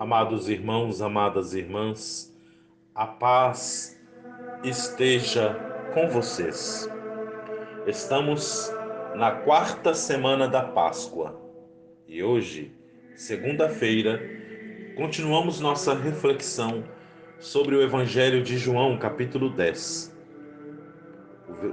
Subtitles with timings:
[0.00, 2.34] Amados irmãos, amadas irmãs,
[2.94, 4.00] a paz
[4.64, 5.54] esteja
[5.92, 6.88] com vocês.
[7.86, 8.72] Estamos
[9.14, 11.38] na quarta semana da Páscoa
[12.08, 12.72] e hoje,
[13.14, 14.18] segunda-feira,
[14.96, 16.82] continuamos nossa reflexão
[17.38, 20.16] sobre o Evangelho de João, capítulo 10.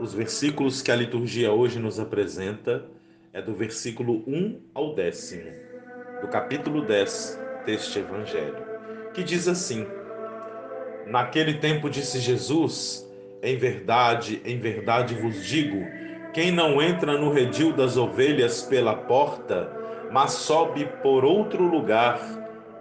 [0.01, 2.83] Os versículos que a liturgia hoje nos apresenta
[3.31, 5.49] é do versículo 1 ao décimo,
[6.19, 8.65] do capítulo 10 deste evangelho,
[9.13, 9.85] que diz assim:
[11.05, 13.07] Naquele tempo disse Jesus:
[13.43, 15.85] Em verdade, em verdade vos digo,
[16.33, 19.71] quem não entra no redil das ovelhas pela porta,
[20.11, 22.19] mas sobe por outro lugar,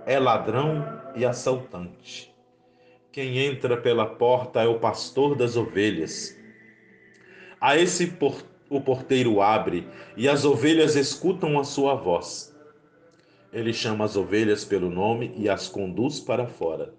[0.06, 2.32] é ladrão e assaltante.
[3.10, 6.38] Quem entra pela porta é o pastor das ovelhas.
[7.60, 12.55] A esse por, o porteiro abre, e as ovelhas escutam a sua voz.
[13.56, 16.92] Ele chama as ovelhas pelo nome e as conduz para fora.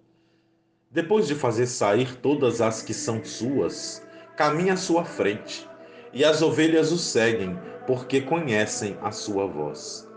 [0.90, 4.04] Depois de fazer sair todas as que são suas,
[4.36, 5.70] caminha à sua frente,
[6.12, 10.10] e as ovelhas o seguem, porque conhecem a sua voz.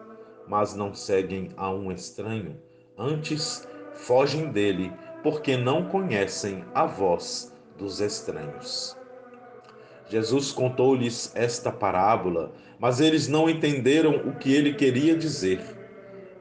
[0.49, 2.57] Mas não seguem a um estranho,
[2.97, 4.91] antes fogem dele,
[5.23, 8.97] porque não conhecem a voz dos estranhos.
[10.09, 15.80] Jesus contou-lhes esta parábola, mas eles não entenderam o que ele queria dizer.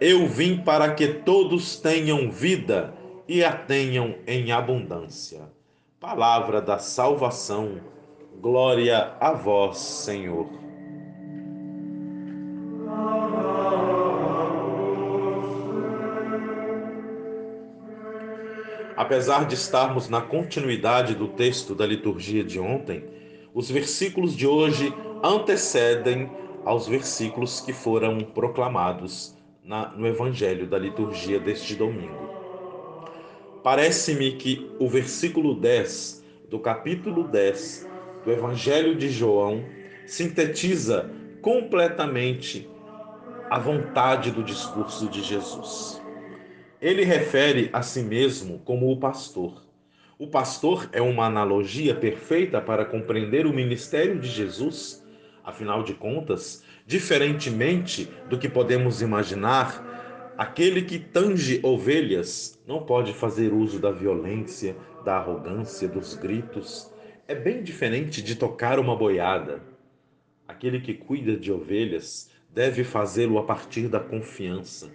[0.00, 2.94] Eu vim para que todos tenham vida
[3.28, 5.42] e a tenham em abundância.
[6.00, 7.82] Palavra da salvação.
[8.40, 10.48] Glória a vós, Senhor.
[18.96, 23.04] Apesar de estarmos na continuidade do texto da liturgia de ontem,
[23.52, 26.30] os versículos de hoje antecedem
[26.64, 32.30] aos versículos que foram proclamados na, no Evangelho da liturgia deste domingo.
[33.62, 37.88] Parece-me que o versículo 10 do capítulo 10
[38.24, 39.64] do Evangelho de João
[40.06, 41.10] sintetiza
[41.40, 42.68] completamente
[43.50, 46.00] a vontade do discurso de Jesus.
[46.80, 49.62] Ele refere a si mesmo como o pastor.
[50.18, 55.04] O pastor é uma analogia perfeita para compreender o ministério de Jesus.
[55.44, 63.52] Afinal de contas, Diferentemente do que podemos imaginar, aquele que tange ovelhas não pode fazer
[63.52, 64.74] uso da violência,
[65.04, 66.92] da arrogância, dos gritos.
[67.28, 69.62] É bem diferente de tocar uma boiada.
[70.48, 74.90] Aquele que cuida de ovelhas deve fazê-lo a partir da confiança,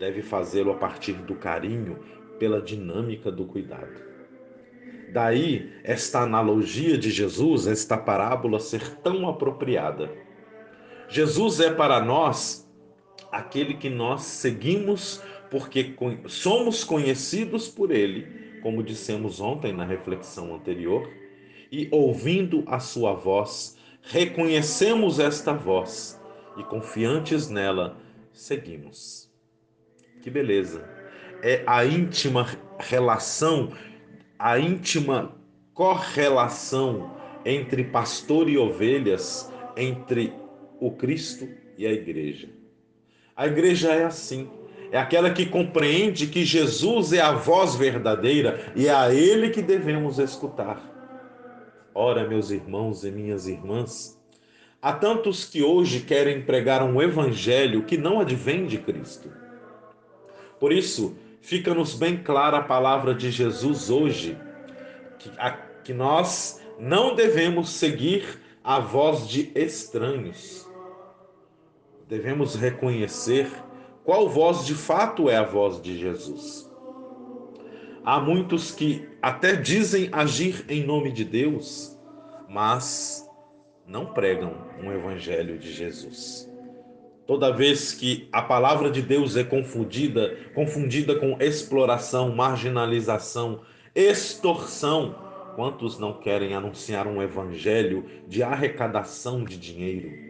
[0.00, 2.00] deve fazê-lo a partir do carinho,
[2.40, 4.02] pela dinâmica do cuidado.
[5.12, 10.23] Daí esta analogia de Jesus, esta parábola ser tão apropriada.
[11.14, 12.68] Jesus é para nós
[13.30, 15.94] aquele que nós seguimos porque
[16.26, 21.08] somos conhecidos por ele, como dissemos ontem na reflexão anterior,
[21.70, 26.20] e ouvindo a sua voz, reconhecemos esta voz
[26.56, 27.96] e confiantes nela,
[28.32, 29.30] seguimos.
[30.20, 30.84] Que beleza!
[31.44, 32.44] É a íntima
[32.80, 33.70] relação,
[34.36, 35.36] a íntima
[35.72, 37.14] correlação
[37.44, 40.42] entre pastor e ovelhas, entre
[40.86, 42.48] o Cristo e a igreja.
[43.34, 44.50] A igreja é assim,
[44.92, 49.62] é aquela que compreende que Jesus é a voz verdadeira e é a ele que
[49.62, 50.78] devemos escutar.
[51.94, 54.20] Ora, meus irmãos e minhas irmãs,
[54.82, 59.32] há tantos que hoje querem pregar um evangelho que não advém de Cristo.
[60.60, 64.36] Por isso, fica-nos bem clara a palavra de Jesus hoje,
[65.18, 70.73] que, a, que nós não devemos seguir a voz de estranhos.
[72.14, 73.50] Devemos reconhecer
[74.04, 76.70] qual voz de fato é a voz de Jesus.
[78.04, 81.98] Há muitos que até dizem agir em nome de Deus,
[82.48, 83.28] mas
[83.84, 86.48] não pregam um evangelho de Jesus.
[87.26, 93.62] Toda vez que a palavra de Deus é confundida, confundida com exploração, marginalização,
[93.92, 95.16] extorsão,
[95.54, 100.23] Quantos não querem anunciar um evangelho de arrecadação de dinheiro?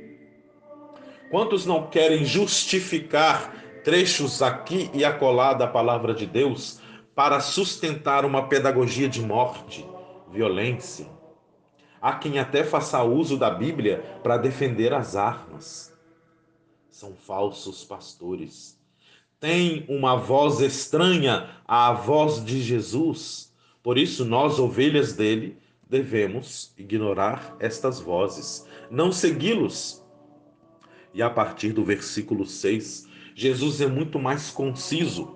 [1.34, 3.52] Quantos não querem justificar
[3.82, 6.78] trechos aqui e acolá da palavra de Deus
[7.12, 9.84] para sustentar uma pedagogia de morte,
[10.30, 11.08] violência.
[12.00, 15.92] Há quem até faça uso da Bíblia para defender as armas.
[16.88, 18.78] São falsos pastores.
[19.40, 23.52] Tem uma voz estranha à voz de Jesus.
[23.82, 25.58] Por isso, nós, ovelhas dele,
[25.90, 30.03] devemos ignorar estas vozes, não segui-los.
[31.14, 35.34] E a partir do versículo 6, Jesus é muito mais conciso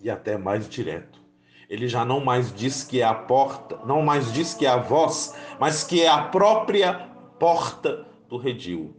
[0.00, 1.22] e até mais direto.
[1.70, 4.76] Ele já não mais diz que é a porta, não mais diz que é a
[4.76, 6.92] voz, mas que é a própria
[7.38, 8.94] porta do redil.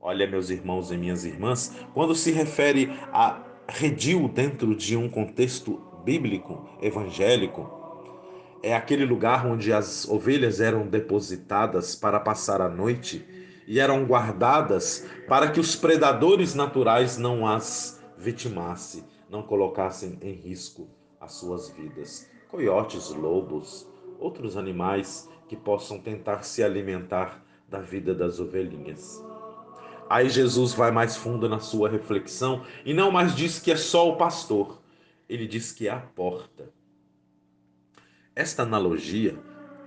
[0.00, 5.82] Olha, meus irmãos e minhas irmãs, quando se refere a redil dentro de um contexto
[6.04, 7.70] bíblico, evangélico,
[8.62, 13.41] é aquele lugar onde as ovelhas eram depositadas para passar a noite
[13.72, 20.90] e eram guardadas para que os predadores naturais não as vitimassem, não colocassem em risco
[21.18, 22.28] as suas vidas.
[22.50, 23.88] Coiotes, lobos,
[24.18, 29.24] outros animais que possam tentar se alimentar da vida das ovelhinhas.
[30.06, 34.06] Aí Jesus vai mais fundo na sua reflexão e não mais diz que é só
[34.06, 34.82] o pastor,
[35.26, 36.68] ele diz que é a porta.
[38.36, 39.38] Esta analogia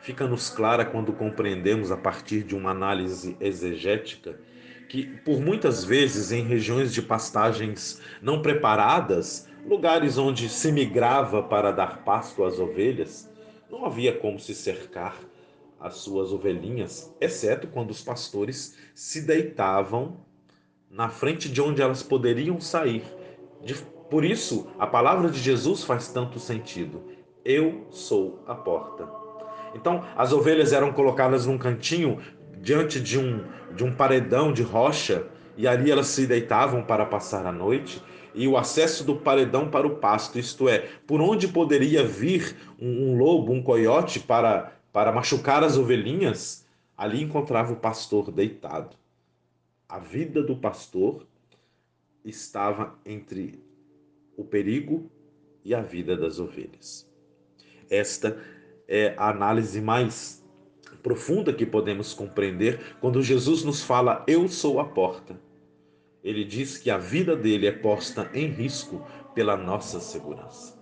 [0.05, 4.39] fica-nos clara quando compreendemos, a partir de uma análise exegética,
[4.87, 11.71] que por muitas vezes em regiões de pastagens não preparadas, lugares onde se migrava para
[11.71, 13.27] dar pasto às ovelhas,
[13.67, 15.17] não havia como se cercar
[15.79, 20.17] as suas ovelhinhas, exceto quando os pastores se deitavam
[20.87, 23.03] na frente de onde elas poderiam sair.
[24.07, 27.03] Por isso, a palavra de Jesus faz tanto sentido.
[27.43, 29.24] Eu sou a porta.
[29.75, 32.19] Então, as ovelhas eram colocadas num cantinho
[32.59, 33.43] diante de um,
[33.75, 35.27] de um paredão de rocha
[35.57, 38.01] e ali elas se deitavam para passar a noite
[38.33, 43.11] e o acesso do paredão para o pasto, isto é, por onde poderia vir um,
[43.11, 46.65] um lobo, um coiote para, para machucar as ovelhinhas,
[46.97, 48.95] ali encontrava o pastor deitado.
[49.87, 51.25] A vida do pastor
[52.23, 53.63] estava entre
[54.35, 55.09] o perigo
[55.63, 57.09] e a vida das ovelhas.
[57.89, 58.37] Esta
[58.87, 60.43] é a análise mais
[61.01, 65.39] profunda que podemos compreender quando Jesus nos fala: Eu sou a porta.
[66.23, 69.05] Ele diz que a vida dele é posta em risco
[69.35, 70.75] pela nossa segurança.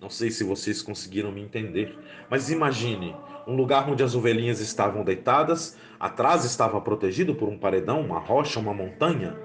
[0.00, 1.98] Não sei se vocês conseguiram me entender,
[2.30, 3.16] mas imagine
[3.46, 8.60] um lugar onde as ovelhinhas estavam deitadas, atrás estava protegido por um paredão, uma rocha,
[8.60, 9.36] uma montanha,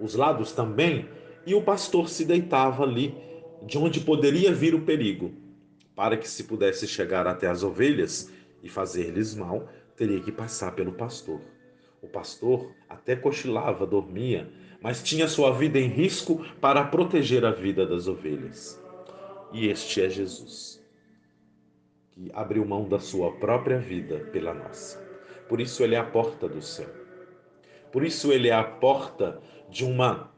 [0.00, 1.08] os lados também,
[1.46, 3.14] e o pastor se deitava ali,
[3.62, 5.32] de onde poderia vir o perigo.
[5.94, 8.30] Para que se pudesse chegar até as ovelhas
[8.62, 11.40] e fazer-lhes mal, teria que passar pelo pastor.
[12.02, 14.50] O pastor até cochilava, dormia,
[14.80, 18.82] mas tinha sua vida em risco para proteger a vida das ovelhas.
[19.52, 20.82] E este é Jesus,
[22.10, 24.98] que abriu mão da sua própria vida pela nossa.
[25.48, 26.88] Por isso ele é a porta do céu.
[27.92, 30.32] Por isso ele é a porta de uma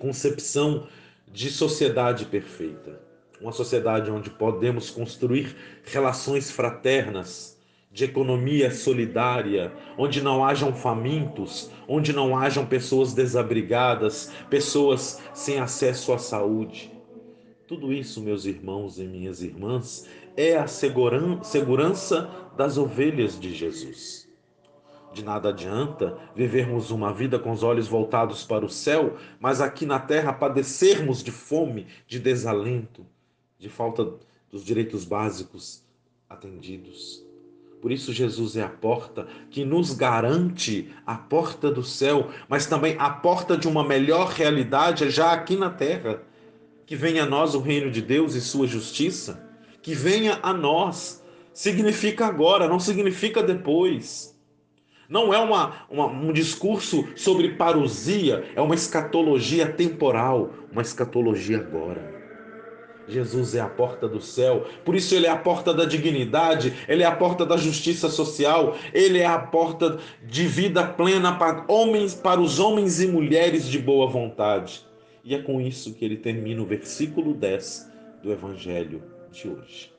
[0.00, 0.88] concepção
[1.30, 3.07] de sociedade perfeita
[3.40, 5.54] uma sociedade onde podemos construir
[5.84, 7.58] relações fraternas,
[7.90, 16.12] de economia solidária, onde não hajam famintos, onde não hajam pessoas desabrigadas, pessoas sem acesso
[16.12, 16.92] à saúde.
[17.66, 24.28] Tudo isso, meus irmãos e minhas irmãs, é a segurança das ovelhas de Jesus.
[25.12, 29.84] De nada adianta vivermos uma vida com os olhos voltados para o céu, mas aqui
[29.84, 33.04] na terra padecermos de fome, de desalento,
[33.58, 34.14] de falta
[34.50, 35.82] dos direitos básicos
[36.28, 37.26] atendidos.
[37.80, 42.96] Por isso, Jesus é a porta que nos garante a porta do céu, mas também
[42.98, 46.22] a porta de uma melhor realidade já aqui na terra.
[46.84, 49.46] Que venha a nós o reino de Deus e sua justiça.
[49.82, 51.22] Que venha a nós.
[51.52, 54.36] Significa agora, não significa depois.
[55.08, 62.17] Não é uma, uma, um discurso sobre parousia, é uma escatologia temporal, uma escatologia agora.
[63.08, 67.02] Jesus é a porta do céu, por isso ele é a porta da dignidade, ele
[67.02, 72.14] é a porta da justiça social, ele é a porta de vida plena para homens,
[72.14, 74.86] para os homens e mulheres de boa vontade.
[75.24, 77.90] E é com isso que ele termina o versículo 10
[78.22, 79.92] do evangelho de hoje.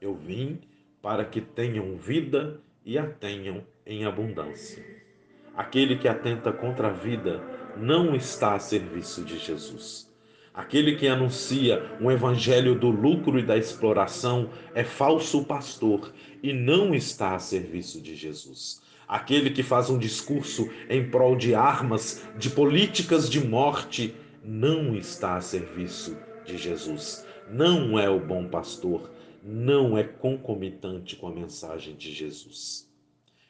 [0.00, 0.58] Eu vim
[1.02, 4.84] para que tenham vida e a tenham em abundância.
[5.56, 7.42] Aquele que atenta contra a vida
[7.76, 10.09] não está a serviço de Jesus.
[10.52, 16.92] Aquele que anuncia um evangelho do lucro e da exploração é falso pastor e não
[16.92, 18.82] está a serviço de Jesus.
[19.06, 24.14] Aquele que faz um discurso em prol de armas, de políticas de morte,
[24.44, 27.24] não está a serviço de Jesus.
[27.48, 29.10] Não é o bom pastor,
[29.42, 32.88] não é concomitante com a mensagem de Jesus.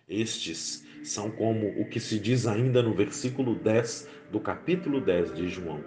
[0.08, 5.48] Estes são como o que se diz ainda no versículo 10 do capítulo 10 de
[5.48, 5.84] João: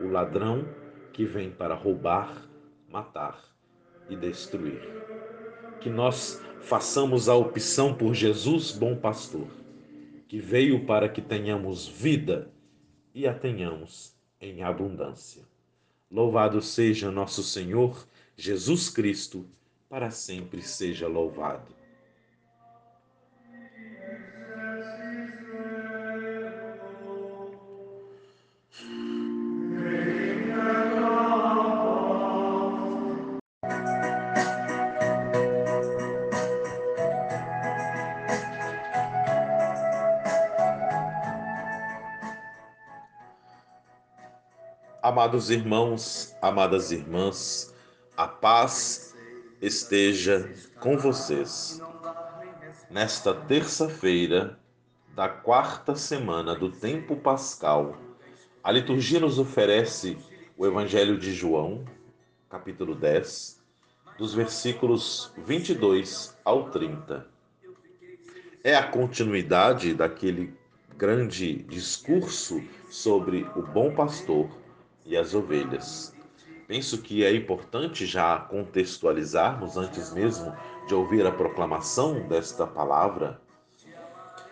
[0.00, 0.66] o ladrão
[1.12, 2.48] que vem para roubar,
[2.88, 3.42] matar
[4.08, 4.80] e destruir.
[5.80, 9.48] Que nós façamos a opção por Jesus, bom pastor,
[10.26, 12.50] que veio para que tenhamos vida
[13.14, 15.42] e a tenhamos em abundância.
[16.10, 19.46] Louvado seja nosso Senhor Jesus Cristo,
[19.88, 21.83] para sempre seja louvado.
[45.14, 47.72] Amados irmãos, amadas irmãs,
[48.16, 49.14] a paz
[49.62, 51.80] esteja com vocês.
[52.90, 54.58] Nesta terça-feira
[55.14, 57.96] da quarta semana do tempo pascal,
[58.60, 60.18] a liturgia nos oferece
[60.58, 61.84] o Evangelho de João,
[62.50, 63.62] capítulo 10,
[64.18, 67.24] dos versículos 22 ao 30.
[68.64, 70.52] É a continuidade daquele
[70.98, 74.63] grande discurso sobre o bom pastor
[75.04, 76.14] e as ovelhas.
[76.66, 80.54] Penso que é importante já contextualizarmos, antes mesmo
[80.86, 83.40] de ouvir a proclamação desta palavra,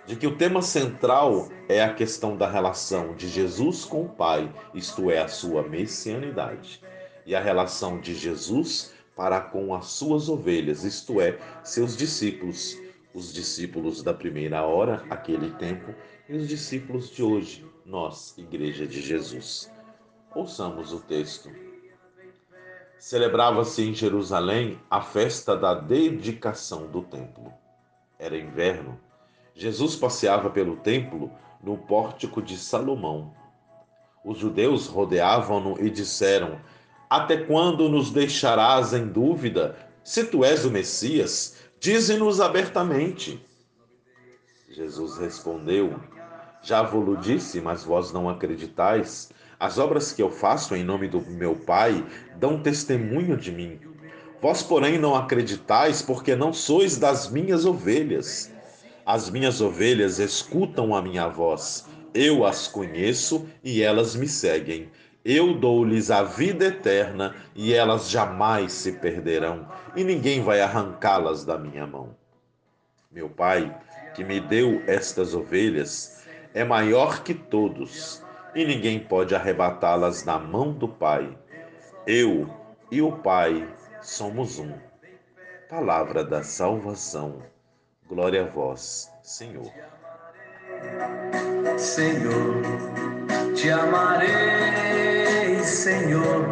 [0.07, 4.53] de que o tema central é a questão da relação de Jesus com o Pai,
[4.75, 6.83] isto é, a sua messianidade,
[7.25, 12.79] e a relação de Jesus para com as suas ovelhas, isto é, seus discípulos,
[13.15, 15.95] os discípulos da primeira hora, aquele tempo,
[16.29, 19.71] e os discípulos de hoje, nós, Igreja de Jesus.
[20.35, 21.51] Ouçamos o texto.
[22.99, 27.53] Celebrava-se em Jerusalém a festa da dedicação do templo.
[28.19, 28.99] Era inverno.
[29.55, 31.31] Jesus passeava pelo templo
[31.63, 33.35] no pórtico de Salomão.
[34.25, 36.59] Os judeus rodeavam-no e disseram:
[37.11, 39.77] Até quando nos deixarás em dúvida?
[40.03, 43.45] Se tu és o Messias, dize-nos abertamente.
[44.71, 46.01] Jesus respondeu:
[46.63, 49.31] Já vos disse, mas vós não acreditais.
[49.63, 52.05] As obras que eu faço em nome do meu Pai
[52.35, 53.79] dão testemunho de mim.
[54.41, 58.51] Vós, porém, não acreditais, porque não sois das minhas ovelhas.
[59.07, 61.87] As minhas ovelhas escutam a minha voz.
[62.13, 64.91] Eu as conheço e elas me seguem.
[65.25, 71.57] Eu dou-lhes a vida eterna e elas jamais se perderão, e ninguém vai arrancá-las da
[71.57, 72.17] minha mão.
[73.13, 73.73] Meu Pai,
[74.13, 80.73] que me deu estas ovelhas, é maior que todos e ninguém pode arrebatá-las da mão
[80.73, 81.37] do Pai.
[82.07, 82.49] Eu
[82.91, 83.67] e o Pai
[84.01, 84.73] somos um.
[85.69, 87.43] Palavra da salvação.
[88.07, 89.73] Glória a vós, Senhor.
[91.79, 92.63] Senhor,
[93.55, 96.47] te amarei, Senhor.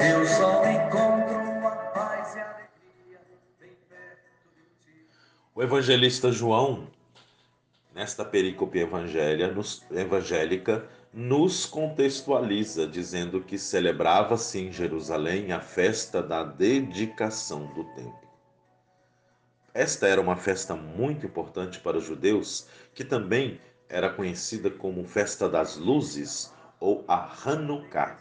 [0.00, 3.20] Eu só encontro a paz e a alegria
[3.60, 5.06] bem perto de ti.
[5.54, 6.86] O evangelista João,
[7.94, 9.84] nesta perícope evangélica, nos
[11.70, 18.28] contextualiza, dizendo que celebrava-se em Jerusalém a festa da dedicação do templo.
[19.72, 25.48] Esta era uma festa muito importante para os judeus, que também era conhecida como Festa
[25.48, 28.18] das Luzes ou a Hanukkah.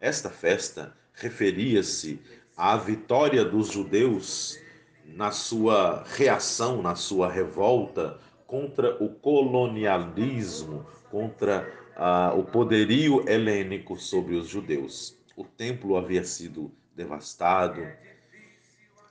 [0.00, 2.20] Esta festa referia-se
[2.56, 4.58] à vitória dos judeus
[5.06, 14.34] na sua reação, na sua revolta contra o colonialismo, contra ah, o poderio helênico sobre
[14.34, 15.18] os judeus.
[15.36, 17.86] O templo havia sido devastado,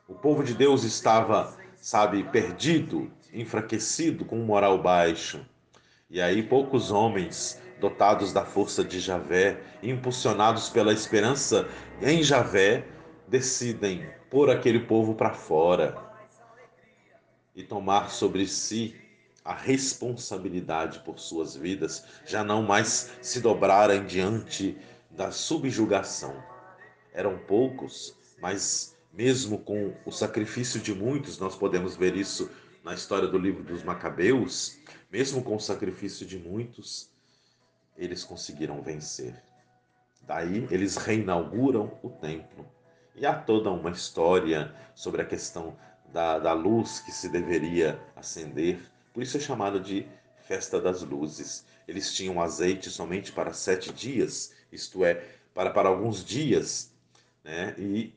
[0.08, 5.46] o povo de Deus estava, sabe, perdido, enfraquecido, com moral baixo.
[6.10, 11.68] E aí poucos homens dotados da força de Javé, impulsionados pela esperança
[12.02, 12.86] em Javé,
[13.28, 15.98] decidem pôr aquele povo para fora
[17.56, 18.96] e tomar sobre si
[19.44, 24.78] a responsabilidade por suas vidas, já não mais se dobrarem diante
[25.12, 26.36] da subjugação.
[27.14, 32.50] Eram poucos, mas mesmo com o sacrifício de muitos, nós podemos ver isso
[32.84, 34.80] na história do livro dos Macabeus,
[35.12, 37.10] mesmo com o sacrifício de muitos,
[37.96, 39.36] eles conseguiram vencer.
[40.22, 42.66] Daí eles reinauguram o templo.
[43.16, 45.78] E há toda uma história sobre a questão
[46.12, 48.80] da, da luz que se deveria acender.
[49.14, 50.08] Por isso é chamado de
[50.48, 51.66] festa das luzes.
[51.88, 56.92] Eles tinham azeite somente para sete dias, isto é, para, para alguns dias,
[57.44, 57.76] né?
[57.78, 58.14] E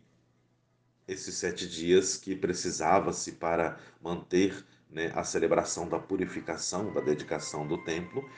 [1.06, 7.78] esses sete dias que precisava-se para manter né, a celebração da purificação, da dedicação do
[7.84, 8.28] templo,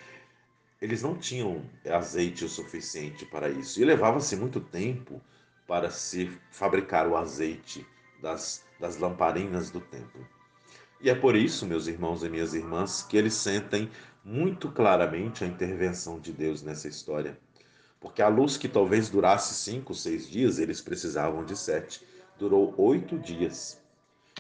[0.81, 3.81] eles não tinham azeite o suficiente para isso.
[3.81, 5.21] E levava-se muito tempo
[5.67, 7.87] para se fabricar o azeite
[8.21, 10.27] das, das lamparinas do templo.
[11.01, 13.89] E é por isso, meus irmãos e minhas irmãs, que eles sentem
[14.25, 17.39] muito claramente a intervenção de Deus nessa história.
[18.01, 22.05] Porque a luz que talvez durasse cinco, seis dias, eles precisavam de sete.
[22.37, 23.81] Durou oito dias.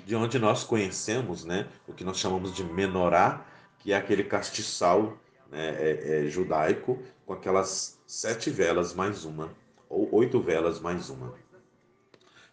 [0.05, 3.47] De onde nós conhecemos né, o que nós chamamos de menorá,
[3.79, 5.17] que é aquele castiçal
[5.51, 9.51] né, é, é, judaico com aquelas sete velas mais uma,
[9.89, 11.35] ou oito velas mais uma.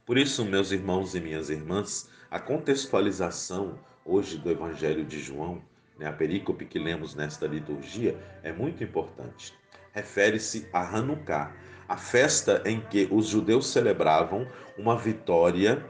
[0.05, 5.59] Por isso, meus irmãos e minhas irmãs, a contextualização hoje do Evangelho de João,
[5.97, 9.53] né, a perícope que lemos nesta liturgia, é muito importante.
[9.91, 11.51] Refere-se a Hanukkah,
[11.89, 14.47] a festa em que os judeus celebravam
[14.77, 15.83] uma vitória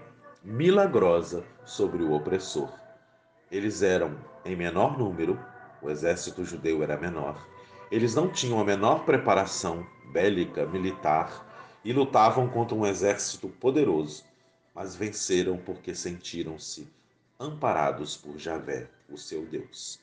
[0.43, 2.72] milagrosa sobre o opressor.
[3.51, 5.39] Eles eram em menor número,
[5.81, 7.45] o exército judeu era menor.
[7.91, 11.45] Eles não tinham a menor preparação bélica, militar,
[11.84, 14.24] e lutavam contra um exército poderoso,
[14.74, 16.88] mas venceram porque sentiram-se
[17.39, 20.00] amparados por Javé, o seu Deus.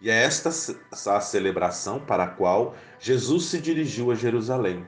[0.00, 4.86] E é esta a celebração para a qual Jesus se dirigiu a Jerusalém.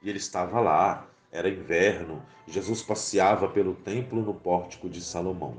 [0.00, 5.56] E ele estava lá, era inverno, Jesus passeava pelo templo no pórtico de Salomão.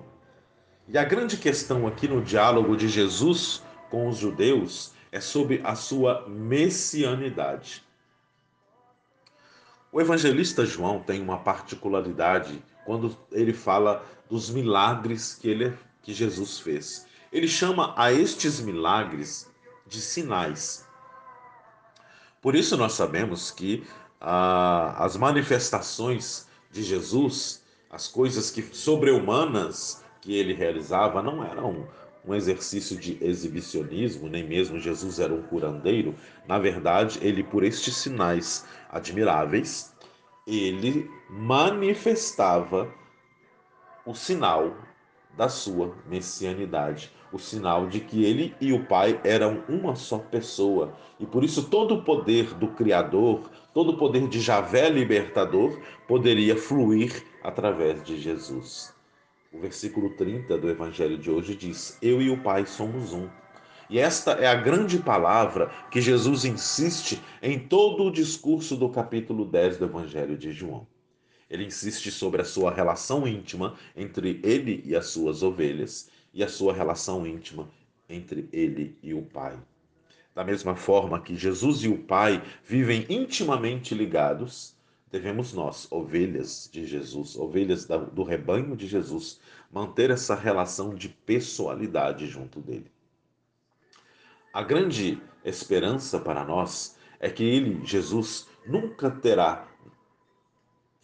[0.87, 5.75] E a grande questão aqui no diálogo de Jesus com os judeus é sobre a
[5.75, 7.83] sua messianidade.
[9.91, 14.03] O evangelista João tem uma particularidade quando ele fala
[14.33, 17.05] dos milagres que, ele, que Jesus fez.
[17.31, 19.47] Ele chama a estes milagres
[19.85, 20.87] de sinais.
[22.41, 23.85] Por isso nós sabemos que
[24.19, 31.87] ah, as manifestações de Jesus, as coisas que sobre-humanas que ele realizava não eram
[32.25, 36.15] um exercício de exibicionismo, nem mesmo Jesus era um curandeiro.
[36.47, 39.93] Na verdade, ele, por estes sinais admiráveis,
[40.47, 42.91] ele manifestava
[44.05, 44.75] o sinal
[45.37, 50.93] da sua messianidade, o sinal de que ele e o Pai eram uma só pessoa.
[51.19, 56.55] E por isso todo o poder do Criador, todo o poder de Javé libertador poderia
[56.55, 58.93] fluir através de Jesus.
[59.51, 63.27] O versículo 30 do evangelho de hoje diz: Eu e o Pai somos um.
[63.89, 69.45] E esta é a grande palavra que Jesus insiste em todo o discurso do capítulo
[69.45, 70.87] 10 do evangelho de João.
[71.53, 76.47] Ele insiste sobre a sua relação íntima entre ele e as suas ovelhas e a
[76.47, 77.69] sua relação íntima
[78.09, 79.55] entre ele e o Pai.
[80.33, 84.75] Da mesma forma que Jesus e o Pai vivem intimamente ligados,
[85.11, 89.39] devemos nós, ovelhas de Jesus, ovelhas do rebanho de Jesus,
[89.71, 92.91] manter essa relação de pessoalidade junto dele.
[94.51, 99.67] A grande esperança para nós é que ele, Jesus, nunca terá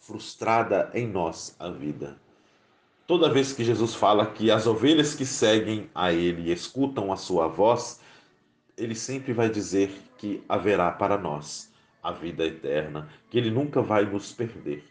[0.00, 2.18] frustrada em nós a vida.
[3.06, 7.48] Toda vez que Jesus fala que as ovelhas que seguem a ele escutam a sua
[7.48, 8.00] voz,
[8.76, 11.70] ele sempre vai dizer que haverá para nós
[12.02, 14.84] a vida eterna, que Ele nunca vai nos perder.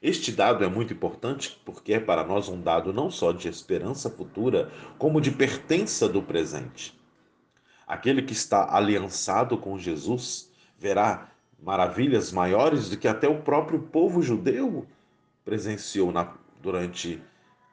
[0.00, 4.08] Este dado é muito importante porque é para nós um dado não só de esperança
[4.08, 6.96] futura, como de pertença do presente.
[7.86, 11.27] Aquele que está aliançado com Jesus verá
[11.58, 14.86] maravilhas maiores do que até o próprio povo judeu
[15.44, 17.22] presenciou na, durante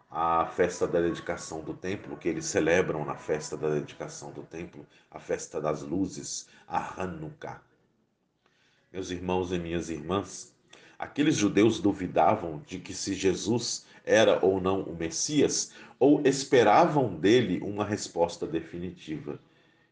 [0.09, 4.85] a festa da dedicação do templo, que eles celebram na festa da dedicação do templo,
[5.11, 7.61] a festa das luzes, a Hanukkah
[8.95, 10.55] meus irmãos e minhas irmãs,
[10.97, 17.59] aqueles judeus duvidavam de que se Jesus era ou não o Messias, ou esperavam dele
[17.61, 19.37] uma resposta definitiva.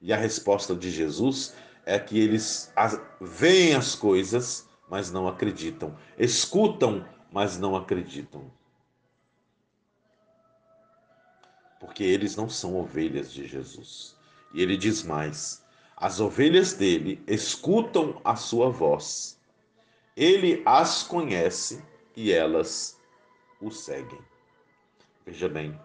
[0.02, 1.54] E a resposta de Jesus
[1.86, 2.72] é que eles
[3.20, 8.52] veem as coisas, mas não acreditam, escutam, mas não acreditam.
[11.80, 14.16] Porque eles não são ovelhas de Jesus.
[14.54, 15.64] E ele diz mais:
[15.98, 19.40] as ovelhas dele escutam a sua voz.
[20.16, 21.84] Ele as conhece
[22.16, 23.00] e elas
[23.60, 24.20] o seguem.
[25.26, 25.80] Veja bem,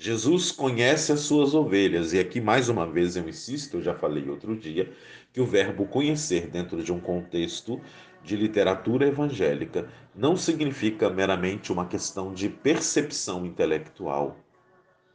[0.00, 4.28] Jesus conhece as suas ovelhas, e aqui mais uma vez eu insisto, eu já falei
[4.28, 4.92] outro dia,
[5.32, 7.80] que o verbo conhecer dentro de um contexto
[8.22, 14.36] de literatura evangélica não significa meramente uma questão de percepção intelectual.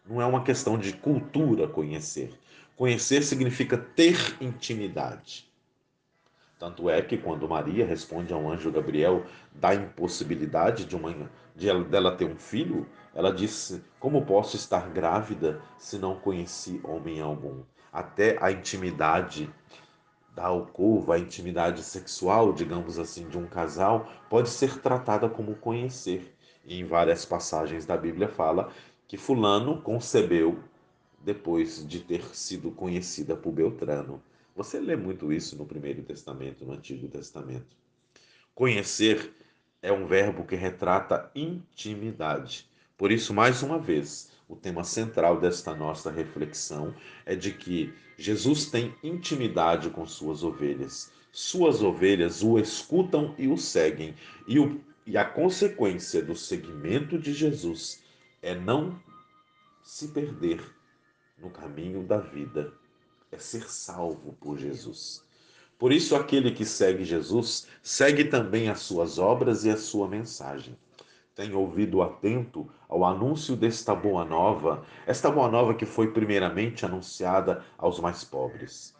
[0.05, 2.31] Não é uma questão de cultura conhecer.
[2.75, 5.49] Conhecer significa ter intimidade.
[6.59, 11.83] Tanto é que quando Maria responde ao anjo Gabriel da impossibilidade de uma de ela,
[11.83, 17.63] dela ter um filho, ela disse: Como posso estar grávida se não conheci homem algum?
[17.91, 19.49] Até a intimidade
[20.35, 26.35] da alcova, a intimidade sexual, digamos assim, de um casal, pode ser tratada como conhecer.
[26.65, 28.71] E em várias passagens da Bíblia fala
[29.07, 30.57] que Fulano concebeu
[31.19, 34.21] depois de ter sido conhecida por Beltrano.
[34.55, 37.75] Você lê muito isso no Primeiro Testamento, no Antigo Testamento.
[38.55, 39.33] Conhecer
[39.83, 42.65] é um verbo que retrata intimidade.
[42.97, 48.67] Por isso, mais uma vez, o tema central desta nossa reflexão é de que Jesus
[48.67, 51.11] tem intimidade com suas ovelhas.
[51.33, 54.15] Suas ovelhas o escutam e o seguem.
[54.47, 58.01] E, o, e a consequência do seguimento de Jesus
[58.41, 58.97] é não
[59.83, 60.63] se perder
[61.37, 62.73] no caminho da vida,
[63.29, 65.25] é ser salvo por Jesus.
[65.77, 70.77] Por isso, aquele que segue Jesus segue também as suas obras e a sua mensagem.
[71.35, 77.63] Tem ouvido atento ao anúncio desta boa nova, esta boa nova que foi primeiramente anunciada
[77.77, 78.95] aos mais pobres.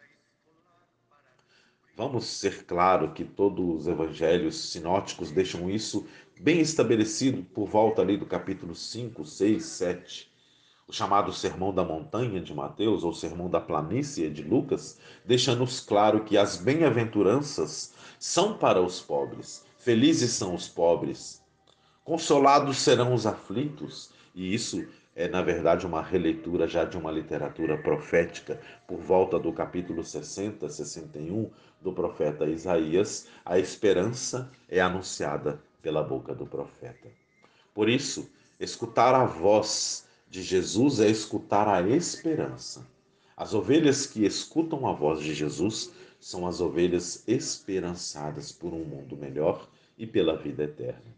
[1.95, 6.07] Vamos ser claro que todos os evangelhos sinóticos deixam isso
[6.39, 10.32] bem estabelecido por volta ali do capítulo 5, 6, 7
[10.87, 16.23] o chamado Sermão da Montanha de Mateus, ou Sermão da Planície de Lucas, deixa-nos claro
[16.23, 19.65] que as bem-aventuranças são para os pobres.
[19.77, 21.41] Felizes são os pobres.
[22.03, 24.11] Consolados serão os aflitos.
[24.35, 29.53] E isso é, na verdade, uma releitura já de uma literatura profética por volta do
[29.53, 31.49] capítulo 60, 61
[31.81, 33.27] do profeta Isaías.
[33.45, 37.09] A esperança é anunciada pela boca do profeta.
[37.73, 42.87] Por isso, escutar a voz de Jesus é escutar a esperança.
[43.37, 49.15] As ovelhas que escutam a voz de Jesus são as ovelhas esperançadas por um mundo
[49.15, 51.15] melhor e pela vida eterna.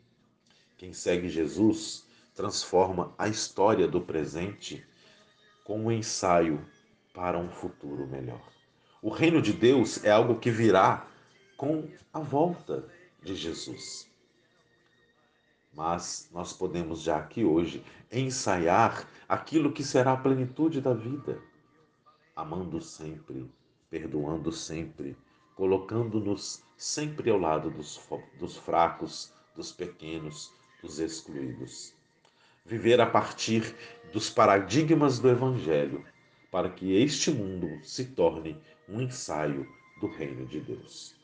[0.77, 2.03] Quem segue Jesus
[2.35, 4.85] transforma a história do presente
[5.63, 6.65] com um ensaio
[7.13, 8.45] para um futuro melhor.
[9.01, 11.07] O reino de Deus é algo que virá
[11.55, 12.85] com a volta
[13.23, 14.13] de Jesus
[15.75, 21.41] mas nós podemos já aqui hoje ensaiar aquilo que será a plenitude da vida,
[22.33, 23.51] amando sempre,
[23.89, 25.17] perdoando sempre,
[25.53, 27.99] colocando-nos sempre ao lado dos,
[28.39, 31.93] dos fracos, dos pequenos, dos excluídos.
[32.65, 33.75] Viver a partir
[34.13, 36.05] dos paradigmas do Evangelho,
[36.49, 38.57] para que este mundo se torne
[38.87, 39.67] um ensaio
[39.99, 41.15] do reino de Deus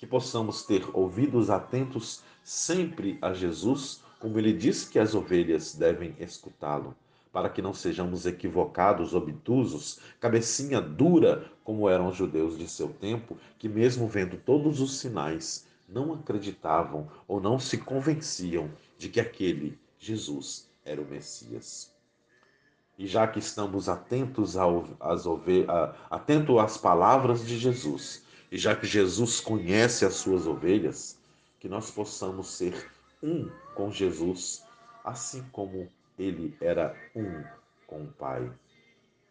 [0.00, 6.16] que possamos ter ouvidos atentos sempre a Jesus, como ele disse que as ovelhas devem
[6.18, 6.96] escutá-lo,
[7.32, 13.38] para que não sejamos equivocados, obtusos, cabecinha dura, como eram os judeus de seu tempo,
[13.56, 19.78] que, mesmo vendo todos os sinais, não acreditavam ou não se convenciam de que aquele
[19.96, 21.94] Jesus era o Messias.
[22.98, 25.24] E já que estamos atentos às,
[26.10, 31.19] atentos às palavras de Jesus, e já que Jesus conhece as suas ovelhas,
[31.60, 32.90] que nós possamos ser
[33.22, 34.64] um com Jesus,
[35.04, 37.44] assim como ele era um
[37.86, 38.50] com o Pai.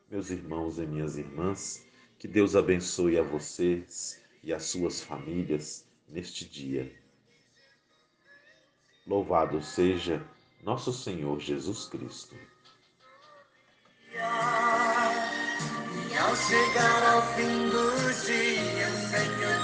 [0.10, 1.84] Meus irmãos e minhas irmãs,
[2.20, 6.96] que Deus abençoe a vocês e as suas famílias neste dia.
[9.08, 10.24] Louvado seja
[10.62, 12.36] nosso Senhor Jesus Cristo.
[14.14, 14.18] E
[16.18, 19.59] ao chegar ao fim dos dias, Senhor.